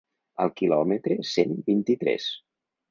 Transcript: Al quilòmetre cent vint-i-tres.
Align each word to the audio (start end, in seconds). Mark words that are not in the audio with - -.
Al 0.45 0.53
quilòmetre 0.61 1.19
cent 1.35 1.55
vint-i-tres. 1.71 2.31